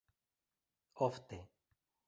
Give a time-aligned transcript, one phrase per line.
[1.07, 1.39] ofte